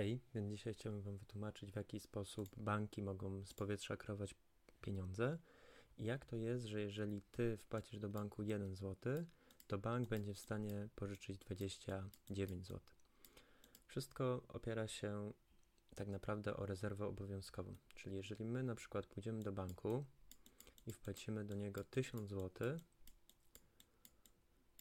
Hej, 0.00 0.20
więc 0.34 0.50
dzisiaj 0.50 0.74
chciałbym 0.74 1.02
Wam 1.02 1.16
wytłumaczyć, 1.16 1.72
w 1.72 1.76
jaki 1.76 2.00
sposób 2.00 2.48
banki 2.56 3.02
mogą 3.02 3.44
z 3.44 3.54
powietrza 3.54 3.96
kreować 3.96 4.34
pieniądze 4.80 5.38
i 5.98 6.04
jak 6.04 6.26
to 6.26 6.36
jest, 6.36 6.64
że 6.64 6.80
jeżeli 6.80 7.22
Ty 7.22 7.56
wpłacisz 7.56 7.98
do 7.98 8.08
banku 8.08 8.42
1 8.42 8.74
zł, 8.74 9.24
to 9.66 9.78
bank 9.78 10.08
będzie 10.08 10.34
w 10.34 10.38
stanie 10.38 10.88
pożyczyć 10.94 11.38
29 11.38 12.66
zł. 12.66 12.80
Wszystko 13.86 14.42
opiera 14.48 14.88
się 14.88 15.32
tak 15.94 16.08
naprawdę 16.08 16.56
o 16.56 16.66
rezerwę 16.66 17.06
obowiązkową, 17.06 17.76
czyli 17.94 18.16
jeżeli 18.16 18.44
my 18.44 18.62
na 18.62 18.74
przykład 18.74 19.06
pójdziemy 19.06 19.42
do 19.42 19.52
banku 19.52 20.04
i 20.86 20.92
wpłacimy 20.92 21.44
do 21.44 21.54
niego 21.54 21.84
1000 21.84 22.28
zł, 22.28 22.78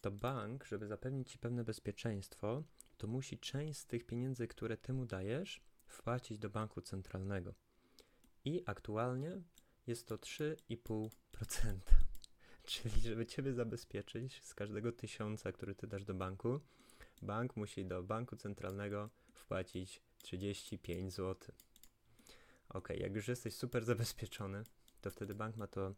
to 0.01 0.11
bank, 0.11 0.65
żeby 0.65 0.87
zapewnić 0.87 1.31
Ci 1.31 1.39
pewne 1.39 1.63
bezpieczeństwo, 1.63 2.63
to 2.99 3.07
musi 3.07 3.37
część 3.37 3.79
z 3.79 3.85
tych 3.85 4.05
pieniędzy, 4.05 4.47
które 4.47 4.77
ty 4.77 4.93
mu 4.93 5.05
dajesz, 5.05 5.61
wpłacić 5.85 6.39
do 6.39 6.49
banku 6.49 6.81
centralnego. 6.81 7.53
I 8.45 8.63
aktualnie 8.65 9.41
jest 9.87 10.07
to 10.07 10.17
3,5%. 10.17 11.09
Czyli, 12.63 13.01
żeby 13.01 13.25
ciebie 13.25 13.53
zabezpieczyć 13.53 14.43
z 14.43 14.53
każdego 14.53 14.91
tysiąca, 14.91 15.51
który 15.51 15.75
ty 15.75 15.87
dasz 15.87 16.05
do 16.05 16.13
banku, 16.13 16.59
bank 17.21 17.55
musi 17.55 17.85
do 17.85 18.03
banku 18.03 18.35
centralnego 18.35 19.09
wpłacić 19.33 20.01
35 20.21 21.13
zł. 21.13 21.55
Ok, 22.69 22.89
jak 22.89 23.15
już 23.15 23.27
jesteś 23.27 23.55
super 23.55 23.85
zabezpieczony, 23.85 24.63
to 25.01 25.11
wtedy 25.11 25.35
bank 25.35 25.57
ma 25.57 25.67
to 25.67 25.93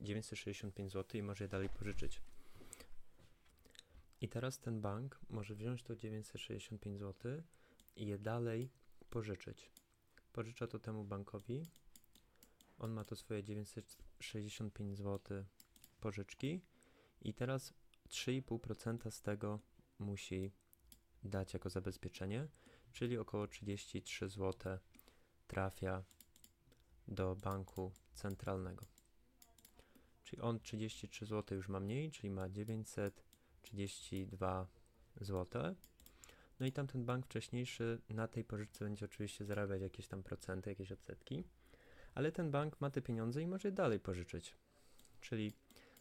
965 0.00 0.92
zł 0.92 1.20
i 1.20 1.22
może 1.22 1.44
je 1.44 1.48
dalej 1.48 1.68
pożyczyć. 1.68 2.20
I 4.20 4.28
teraz 4.28 4.58
ten 4.58 4.80
bank 4.80 5.20
może 5.28 5.54
wziąć 5.54 5.82
to 5.82 5.96
965 5.96 6.98
zł 6.98 7.42
i 7.96 8.06
je 8.06 8.18
dalej 8.18 8.70
pożyczyć. 9.10 9.70
Pożycza 10.32 10.66
to 10.66 10.78
temu 10.78 11.04
bankowi. 11.04 11.62
On 12.78 12.92
ma 12.92 13.04
to 13.04 13.16
swoje 13.16 13.44
965 13.44 14.98
zł 14.98 15.44
pożyczki 16.00 16.60
i 17.22 17.34
teraz 17.34 17.72
3,5% 18.08 19.10
z 19.10 19.22
tego 19.22 19.60
musi 19.98 20.52
dać 21.22 21.54
jako 21.54 21.70
zabezpieczenie, 21.70 22.48
czyli 22.92 23.18
około 23.18 23.46
33 23.46 24.28
zł 24.28 24.78
trafia 25.46 26.04
do 27.08 27.36
banku 27.36 27.92
centralnego. 28.14 28.86
Czyli 30.24 30.42
on 30.42 30.60
33 30.60 31.26
zł 31.26 31.56
już 31.56 31.68
ma 31.68 31.80
mniej, 31.80 32.10
czyli 32.10 32.30
ma 32.30 32.48
900 32.48 33.24
32 33.66 34.66
zł. 35.20 35.74
No 36.60 36.66
i 36.66 36.72
tamten 36.72 37.04
bank 37.04 37.26
wcześniejszy 37.26 38.00
na 38.08 38.28
tej 38.28 38.44
pożyczce 38.44 38.84
będzie 38.84 39.04
oczywiście 39.04 39.44
zarabiać 39.44 39.82
jakieś 39.82 40.08
tam 40.08 40.22
procenty, 40.22 40.70
jakieś 40.70 40.92
odsetki, 40.92 41.44
ale 42.14 42.32
ten 42.32 42.50
bank 42.50 42.80
ma 42.80 42.90
te 42.90 43.02
pieniądze 43.02 43.42
i 43.42 43.46
może 43.46 43.68
je 43.68 43.72
dalej 43.72 44.00
pożyczyć. 44.00 44.54
Czyli 45.20 45.52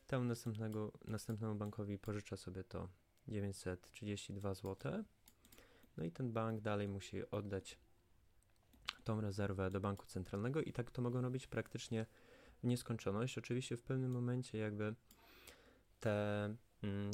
temu 0.07 0.25
następnego, 0.25 0.91
następnemu 1.05 1.55
bankowi 1.55 1.99
pożycza 1.99 2.37
sobie 2.37 2.63
to 2.63 2.89
932 3.27 4.53
zł. 4.53 5.03
No 5.97 6.03
i 6.03 6.11
ten 6.11 6.33
bank 6.33 6.61
dalej 6.61 6.87
musi 6.87 7.31
oddać 7.31 7.79
tą 9.03 9.21
rezerwę 9.21 9.71
do 9.71 9.79
banku 9.79 10.05
centralnego 10.05 10.61
i 10.61 10.73
tak 10.73 10.91
to 10.91 11.01
mogą 11.01 11.21
robić 11.21 11.47
praktycznie 11.47 12.05
w 12.63 12.67
nieskończoność. 12.67 13.37
Oczywiście 13.37 13.77
w 13.77 13.81
pewnym 13.81 14.11
momencie 14.11 14.57
jakby 14.57 14.95
te 15.99 16.55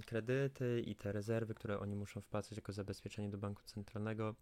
kredyty 0.05 0.81
i 0.85 0.95
te 0.95 1.11
rezerwy, 1.11 1.53
które 1.53 1.79
oni 1.79 1.95
muszą 1.95 2.21
wpłacać 2.21 2.57
jako 2.57 2.73
zabezpieczenie 2.73 3.29
do 3.29 3.37
banku 3.37 3.63
centralnego, 3.63 4.35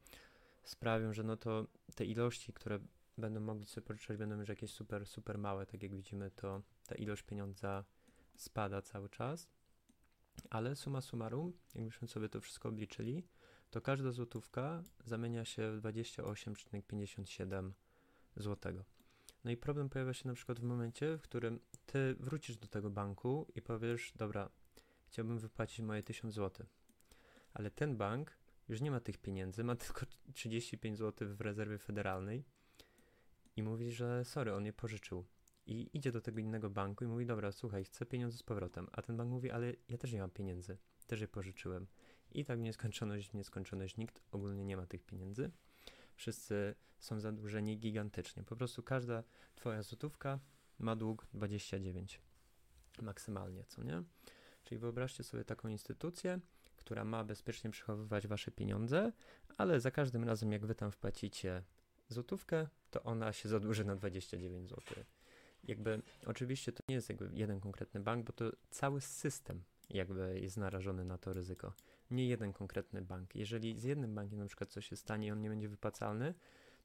sprawią, 0.63 1.13
że 1.13 1.23
no 1.23 1.37
to 1.37 1.67
te 1.95 2.05
ilości, 2.05 2.53
które 2.53 2.79
będą 3.17 3.39
mogli 3.39 3.65
sobie 3.65 3.87
pożyczać, 3.87 4.17
będą 4.17 4.39
już 4.39 4.49
jakieś 4.49 4.71
super, 4.71 5.05
super 5.05 5.37
małe. 5.37 5.65
Tak 5.65 5.83
jak 5.83 5.95
widzimy, 5.95 6.31
to 6.31 6.61
ta 6.87 6.95
ilość 6.95 7.23
pieniądza 7.23 7.85
spada 8.35 8.81
cały 8.81 9.09
czas. 9.09 9.49
Ale 10.49 10.75
suma 10.75 11.01
summarum, 11.01 11.53
jakbyśmy 11.75 12.07
sobie 12.07 12.29
to 12.29 12.41
wszystko 12.41 12.69
obliczyli, 12.69 13.23
to 13.69 13.81
każda 13.81 14.11
złotówka 14.11 14.83
zamienia 15.05 15.45
się 15.45 15.71
w 15.71 15.81
28,57 15.81 17.71
złotego. 18.35 18.83
No 19.43 19.51
i 19.51 19.57
problem 19.57 19.89
pojawia 19.89 20.13
się 20.13 20.27
na 20.27 20.33
przykład 20.33 20.59
w 20.59 20.63
momencie, 20.63 21.17
w 21.17 21.21
którym 21.21 21.59
ty 21.85 22.15
wrócisz 22.19 22.57
do 22.57 22.67
tego 22.67 22.89
banku 22.89 23.47
i 23.55 23.61
powiesz, 23.61 24.13
dobra, 24.15 24.49
chciałbym 25.09 25.39
wypłacić 25.39 25.79
moje 25.79 26.03
1000 26.03 26.33
zł. 26.33 26.65
Ale 27.53 27.71
ten 27.71 27.97
bank 27.97 28.37
już 28.69 28.81
nie 28.81 28.91
ma 28.91 28.99
tych 28.99 29.17
pieniędzy, 29.17 29.63
ma 29.63 29.75
tylko 29.85 30.05
35 30.33 30.97
zł 30.97 31.27
w 31.35 31.41
rezerwie 31.41 31.77
federalnej 31.77 32.43
i 33.55 33.63
mówi, 33.63 33.91
że 33.91 34.25
sorry, 34.25 34.53
on 34.53 34.65
je 34.65 34.73
pożyczył. 34.73 35.25
I 35.65 35.89
idzie 35.93 36.11
do 36.11 36.21
tego 36.21 36.39
innego 36.39 36.69
banku 36.69 37.03
i 37.03 37.07
mówi, 37.07 37.25
dobra, 37.25 37.51
słuchaj, 37.51 37.83
chcę 37.83 38.05
pieniądze 38.05 38.37
z 38.37 38.43
powrotem. 38.43 38.87
A 38.91 39.01
ten 39.01 39.17
bank 39.17 39.29
mówi, 39.29 39.51
ale 39.51 39.73
ja 39.89 39.97
też 39.97 40.13
nie 40.13 40.19
mam 40.19 40.29
pieniędzy, 40.29 40.77
też 41.07 41.21
je 41.21 41.27
pożyczyłem. 41.27 41.87
I 42.31 42.45
tak 42.45 42.59
w 42.59 42.61
nieskończoność, 42.61 43.29
w 43.29 43.33
nieskończoność, 43.33 43.97
nikt 43.97 44.21
ogólnie 44.31 44.65
nie 44.65 44.77
ma 44.77 44.85
tych 44.85 45.03
pieniędzy. 45.03 45.51
Wszyscy 46.15 46.75
są 46.99 47.19
zadłużeni 47.19 47.79
gigantycznie. 47.79 48.43
Po 48.43 48.55
prostu 48.55 48.83
każda 48.83 49.23
twoja 49.55 49.83
złotówka 49.83 50.39
ma 50.79 50.95
dług 50.95 51.27
29 51.33 52.21
maksymalnie, 53.01 53.65
co 53.65 53.83
nie? 53.83 54.03
Czyli 54.69 54.79
wyobraźcie 54.79 55.23
sobie 55.23 55.45
taką 55.45 55.67
instytucję, 55.67 56.39
która 56.75 57.05
ma 57.05 57.23
bezpiecznie 57.23 57.69
przechowywać 57.69 58.27
wasze 58.27 58.51
pieniądze, 58.51 59.11
ale 59.57 59.79
za 59.79 59.91
każdym 59.91 60.23
razem, 60.23 60.51
jak 60.51 60.65
wy 60.65 60.75
tam 60.75 60.91
wpłacicie 60.91 61.63
złotówkę, 62.09 62.67
to 62.91 63.03
ona 63.03 63.33
się 63.33 63.49
zadłuży 63.49 63.85
na 63.85 63.95
29 63.95 64.69
zł. 64.69 64.83
Jakby, 65.63 66.01
oczywiście 66.25 66.71
to 66.71 66.83
nie 66.89 66.95
jest 66.95 67.09
jakby 67.09 67.29
jeden 67.33 67.59
konkretny 67.59 67.99
bank, 67.99 68.25
bo 68.25 68.33
to 68.33 68.51
cały 68.69 69.01
system 69.01 69.63
jakby 69.89 70.39
jest 70.39 70.57
narażony 70.57 71.05
na 71.05 71.17
to 71.17 71.33
ryzyko. 71.33 71.73
Nie 72.11 72.27
jeden 72.27 72.53
konkretny 72.53 73.01
bank. 73.01 73.35
Jeżeli 73.35 73.79
z 73.79 73.83
jednym 73.83 74.15
bankiem 74.15 74.39
na 74.39 74.45
przykład 74.45 74.69
coś 74.69 74.87
się 74.87 74.95
stanie 74.95 75.27
i 75.27 75.31
on 75.31 75.41
nie 75.41 75.49
będzie 75.49 75.69
wypłacalny, 75.69 76.33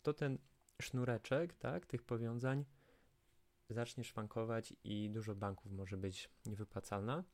to 0.02 0.12
ten 0.12 0.38
sznureczek, 0.82 1.54
tak, 1.54 1.86
tych 1.86 2.02
powiązań 2.02 2.64
zacznie 3.70 4.04
szwankować 4.04 4.74
i 4.84 5.10
dużo 5.10 5.34
banków 5.34 5.72
może 5.72 5.96
być 5.96 6.30
niewypłacalna. 6.46 7.24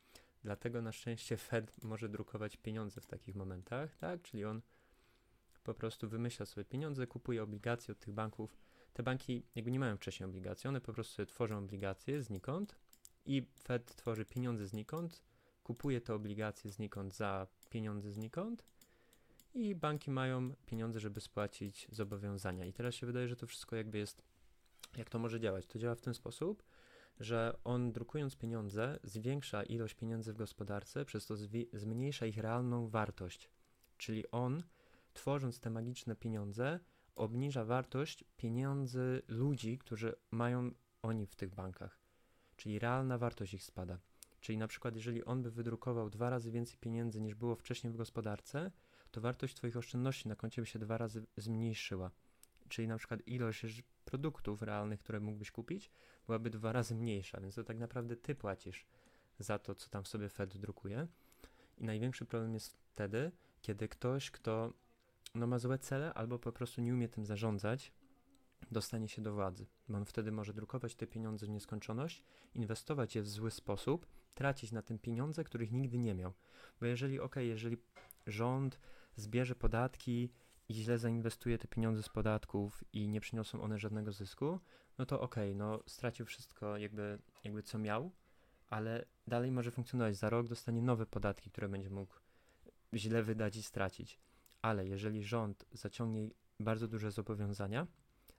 Dlatego 0.43 0.83
na 0.83 0.93
szczęście 0.93 1.37
Fed 1.37 1.85
może 1.85 2.09
drukować 2.09 2.57
pieniądze 2.57 3.01
w 3.01 3.07
takich 3.07 3.35
momentach, 3.35 3.97
tak? 3.97 4.23
Czyli 4.23 4.45
on 4.45 4.63
po 5.63 5.75
prostu 5.75 6.09
wymyśla 6.09 6.47
sobie 6.47 6.65
pieniądze, 6.65 7.07
kupuje 7.07 7.43
obligacje 7.43 7.93
od 7.93 7.99
tych 7.99 8.15
banków. 8.15 8.57
Te 8.93 9.03
banki 9.03 9.43
jakby 9.55 9.71
nie 9.71 9.81
mają 9.81 9.97
wcześniej 9.97 10.29
obligacji, 10.29 10.69
one 10.69 10.81
po 10.81 10.93
prostu 10.93 11.27
tworzą 11.27 11.59
obligacje 11.59 12.23
znikąd 12.23 12.77
i 13.27 13.47
Fed 13.63 13.95
tworzy 13.97 14.25
pieniądze 14.25 14.67
znikąd, 14.67 15.23
kupuje 15.63 16.01
te 16.01 16.15
obligacje 16.15 16.71
znikąd 16.71 17.15
za 17.15 17.47
pieniądze 17.71 18.13
znikąd 18.13 18.65
i 19.55 19.75
banki 19.75 20.11
mają 20.11 20.55
pieniądze, 20.67 21.01
żeby 21.01 21.21
spłacić 21.21 21.89
zobowiązania. 21.93 22.65
I 22.65 22.73
teraz 22.73 22.95
się 22.95 23.07
wydaje, 23.07 23.29
że 23.29 23.37
to 23.37 23.47
wszystko 23.47 23.77
jakby 23.77 23.99
jest, 23.99 24.23
jak 24.97 25.11
to 25.11 25.19
może 25.19 25.41
działać? 25.41 25.67
To 25.67 25.79
działa 25.79 25.95
w 25.95 26.01
ten 26.01 26.15
sposób, 26.15 26.63
że 27.21 27.59
on 27.65 27.93
drukując 27.93 28.37
pieniądze 28.37 28.99
zwiększa 29.03 29.63
ilość 29.63 29.95
pieniędzy 29.95 30.33
w 30.33 30.37
gospodarce, 30.37 31.05
przez 31.05 31.27
to 31.27 31.35
zmniejsza 31.73 32.27
ich 32.27 32.39
realną 32.39 32.89
wartość. 32.89 33.51
Czyli 33.97 34.31
on, 34.31 34.63
tworząc 35.13 35.61
te 35.61 35.71
magiczne 35.71 36.17
pieniądze, 36.17 36.81
obniża 37.17 37.65
wartość 37.65 38.25
pieniędzy 38.37 39.23
ludzi, 39.29 39.79
którzy 39.79 40.17
mają 40.31 40.71
oni 41.03 41.27
w 41.27 41.37
tych 41.37 41.55
bankach. 41.55 42.01
Czyli 42.57 42.79
realna 42.79 43.19
wartość 43.19 43.55
ich 43.55 43.65
spada. 43.65 43.99
Czyli 44.41 44.59
na 44.59 44.69
przykład, 44.69 44.97
jeżeli 44.97 45.25
on 45.25 45.43
by 45.43 45.51
wydrukował 45.51 46.11
dwa 46.11 46.31
razy 46.31 46.51
więcej 46.51 46.79
pieniędzy 46.79 47.21
niż 47.21 47.35
było 47.35 47.57
wcześniej 47.57 47.93
w 47.93 47.97
gospodarce, 47.97 48.71
to 49.11 49.21
wartość 49.21 49.55
Twoich 49.55 49.77
oszczędności 49.77 50.29
na 50.29 50.37
koncie 50.37 50.63
by 50.63 50.67
się 50.67 50.79
dwa 50.79 50.99
razy 50.99 51.27
zmniejszyła. 51.37 52.11
Czyli 52.71 52.89
na 52.89 52.97
przykład 52.97 53.21
ilość 53.27 53.83
produktów 54.05 54.63
realnych, 54.63 55.01
które 55.01 55.21
mógłbyś 55.21 55.51
kupić, 55.51 55.91
byłaby 56.27 56.51
dwa 56.51 56.73
razy 56.73 56.95
mniejsza, 56.95 57.41
więc 57.41 57.55
to 57.55 57.65
tak 57.65 57.79
naprawdę 57.79 58.17
ty 58.17 58.35
płacisz 58.35 58.87
za 59.39 59.59
to, 59.59 59.75
co 59.75 59.89
tam 59.89 60.07
sobie 60.07 60.29
Fed 60.29 60.57
drukuje. 60.57 61.07
I 61.79 61.85
największy 61.85 62.25
problem 62.25 62.55
jest 62.55 62.77
wtedy, 62.93 63.33
kiedy 63.63 63.89
ktoś, 63.89 64.31
kto 64.31 64.73
no, 65.35 65.47
ma 65.47 65.59
złe 65.59 65.79
cele 65.79 66.15
albo 66.15 66.39
po 66.39 66.53
prostu 66.53 66.81
nie 66.81 66.95
umie 66.95 67.09
tym 67.09 67.27
zarządzać, 67.27 67.93
dostanie 68.71 69.09
się 69.09 69.23
do 69.23 69.35
władzy. 69.35 69.67
On 69.95 70.05
wtedy 70.05 70.33
może 70.33 70.55
drukować 70.55 70.95
te 70.95 71.07
pieniądze 71.07 71.47
w 71.47 71.51
nieskończoność, 71.51 72.23
inwestować 72.55 73.17
je 73.17 73.23
w 73.23 73.29
zły 73.29 73.51
sposób, 73.51 74.07
tracić 74.35 74.73
na 74.73 74.83
tym 74.83 74.99
pieniądze, 74.99 75.45
których 75.45 75.73
nigdy 75.73 75.99
nie 75.99 76.15
miał. 76.15 76.33
Bo 76.81 76.87
jeżeli, 76.87 77.21
ok, 77.21 77.37
jeżeli 77.37 77.77
rząd 78.27 78.81
zbierze 79.17 79.55
podatki 79.55 80.31
i 80.71 80.75
źle 80.75 80.99
zainwestuje 80.99 81.59
te 81.59 81.69
pieniądze 81.69 82.03
z 82.03 82.09
podatków 82.09 82.85
i 82.93 83.09
nie 83.09 83.21
przyniosą 83.21 83.63
one 83.63 83.79
żadnego 83.79 84.13
zysku, 84.13 84.61
no 84.99 85.07
to 85.07 85.21
okej, 85.21 85.51
okay, 85.51 85.59
no 85.59 85.81
stracił 85.87 86.27
wszystko 86.27 86.77
jakby, 86.77 87.19
jakby 87.45 87.63
co 87.63 87.79
miał, 87.79 88.13
ale 88.69 89.05
dalej 89.27 89.51
może 89.53 89.71
funkcjonować. 89.71 90.17
Za 90.17 90.31
rok 90.31 90.49
dostanie 90.49 90.83
nowe 90.83 91.07
podatki, 91.07 91.51
które 91.51 91.69
będzie 91.69 91.91
mógł 91.91 92.15
źle 92.95 93.23
wydać 93.23 93.57
i 93.57 93.63
stracić. 93.63 94.21
Ale 94.63 94.87
jeżeli 94.87 95.25
rząd 95.25 95.65
zaciągnie 95.73 96.29
bardzo 96.61 96.89
duże 96.89 97.11
zobowiązania, 97.11 97.87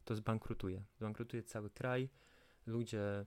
to 0.05 0.15
zbankrutuje. 0.15 0.83
Zbankrutuje 0.97 1.43
cały 1.43 1.69
kraj, 1.69 2.09
ludzie 2.65 3.25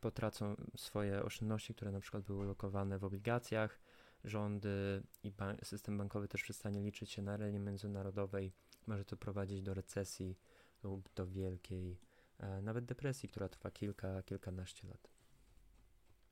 potracą 0.00 0.56
swoje 0.76 1.22
oszczędności, 1.22 1.74
które 1.74 1.92
na 1.92 2.00
przykład 2.00 2.24
były 2.24 2.46
lokowane 2.46 2.98
w 2.98 3.04
obligacjach, 3.04 3.80
rządy 4.24 5.02
i 5.22 5.32
system 5.62 5.98
bankowy 5.98 6.28
też 6.28 6.42
przestanie 6.42 6.82
liczyć 6.82 7.10
się 7.10 7.22
na 7.22 7.32
arenie 7.32 7.58
międzynarodowej. 7.58 8.52
Może 8.86 9.04
to 9.04 9.16
prowadzić 9.16 9.62
do 9.62 9.74
recesji 9.74 10.38
lub 10.82 11.08
do 11.14 11.26
wielkiej, 11.26 11.98
e, 12.38 12.62
nawet 12.62 12.84
depresji, 12.84 13.28
która 13.28 13.48
trwa 13.48 13.70
kilka, 13.70 14.22
kilkanaście 14.22 14.88
lat. 14.88 15.21